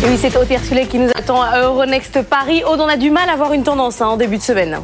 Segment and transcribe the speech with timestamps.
[0.00, 2.62] Et oui, c'est Aude Ursula qui nous attend à Euronext Paris.
[2.64, 4.78] Aude, on a du mal à voir une tendance hein, en début de semaine.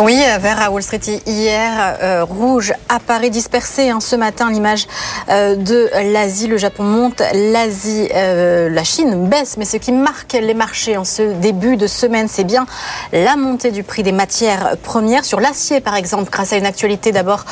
[0.00, 4.50] Oui, vert à Wall Street hier, euh, rouge à Paris dispersé hein, ce matin.
[4.50, 4.88] L'image
[5.28, 9.56] euh, de l'Asie, le Japon monte, l'Asie, euh, la Chine baisse.
[9.56, 12.66] Mais ce qui marque les marchés en ce début de semaine, c'est bien
[13.12, 17.12] la montée du prix des matières premières sur l'acier, par exemple, grâce à une actualité
[17.12, 17.44] d'abord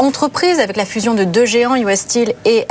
[0.00, 2.66] entreprise avec la fusion de deux géants, US Steel et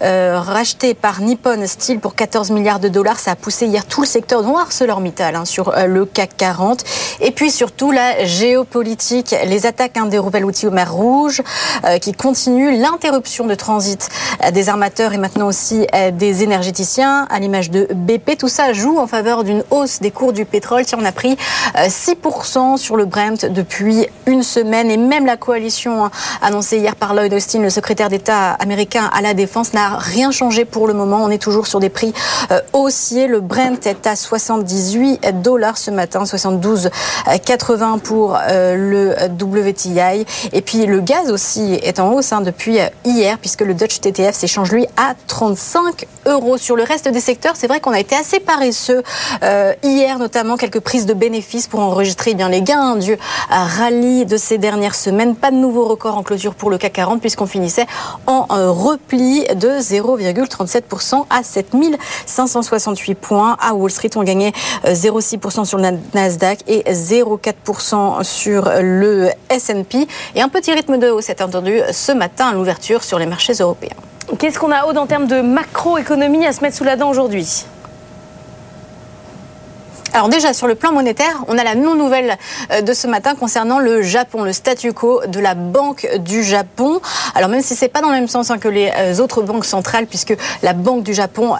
[0.00, 3.20] racheté par Nippon Steel pour 14 milliards de dollars.
[3.20, 6.84] Ça a poussé hier tout le secteur noir ArcelorMittal hein, sur le CAC 40.
[7.20, 11.42] Et puis surtout la géopolitique, les attaques hein, des rebelles outils au mer Rouge
[11.84, 14.08] euh, qui continuent, l'interruption de transit
[14.42, 18.38] euh, des armateurs et maintenant aussi euh, des énergéticiens à l'image de BP.
[18.38, 20.86] Tout ça joue en faveur d'une hausse des cours du pétrole.
[20.86, 21.36] Si on a pris
[21.76, 27.12] 6% sur le Brent depuis une semaine et même la coalition hein, annoncée hier par
[27.12, 31.22] Lloyd Austin, le secrétaire d'État américain à la défense, n'a rien changé pour le moment.
[31.22, 32.14] On est toujours sur des prix
[32.72, 33.26] haussiers.
[33.26, 40.24] Le Brent est à 78 dollars ce matin, 72,80 pour euh, le WTI.
[40.52, 44.34] Et puis le gaz aussi est en hausse hein, depuis hier, puisque le Dutch TTF
[44.34, 46.58] s'échange lui à 35 euros.
[46.58, 49.02] Sur le reste des secteurs, c'est vrai qu'on a été assez paresseux
[49.42, 53.16] euh, hier, notamment quelques prises de bénéfices pour enregistrer eh bien les gains du
[53.48, 55.34] rallye de ces dernières semaines.
[55.34, 57.86] Pas de nouveau record en clôture pour le CAC 40 puisqu'on finissait
[58.26, 63.56] en euh, repli de 0,37% à 7568 points.
[63.60, 64.52] À Wall Street, on gagnait
[64.84, 71.30] 0,6% sur le Nasdaq et 0,4% sur le S&P et un petit rythme de hausse
[71.30, 73.96] est entendu ce matin à l'ouverture sur les marchés européens.
[74.38, 77.64] Qu'est-ce qu'on a haut en termes de macroéconomie à se mettre sous la dent aujourd'hui?
[80.18, 82.38] Alors déjà, sur le plan monétaire, on a la non-nouvelle
[82.72, 87.00] euh, de ce matin concernant le Japon, le statu quo de la Banque du Japon.
[87.36, 89.64] Alors même si c'est pas dans le même sens hein, que les euh, autres banques
[89.64, 91.54] centrales, puisque la Banque du Japon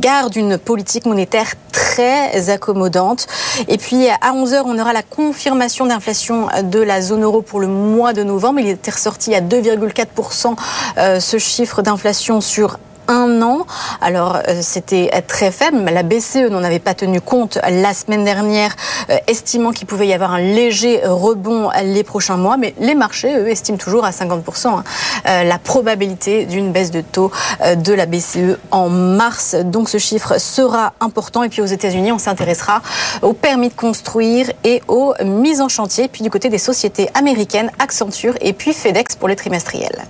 [0.00, 3.26] garde une politique monétaire très accommodante.
[3.68, 7.66] Et puis à 11h, on aura la confirmation d'inflation de la zone euro pour le
[7.66, 8.60] mois de novembre.
[8.60, 10.56] Il était ressorti à 2,4%
[10.96, 12.78] euh, ce chiffre d'inflation sur
[13.10, 13.66] un an.
[14.00, 18.74] Alors, euh, c'était très faible, la BCE n'en avait pas tenu compte la semaine dernière,
[19.10, 22.56] euh, estimant qu'il pouvait y avoir un léger rebond les prochains mois.
[22.56, 24.84] Mais les marchés, eux, estiment toujours à 50% hein,
[25.28, 27.32] euh, la probabilité d'une baisse de taux
[27.76, 29.56] de la BCE en mars.
[29.56, 31.42] Donc, ce chiffre sera important.
[31.42, 32.80] Et puis, aux États-Unis, on s'intéressera
[33.22, 36.08] aux permis de construire et aux mises en chantier.
[36.08, 40.04] Puis, du côté des sociétés américaines, Accenture et puis FedEx pour les trimestriels.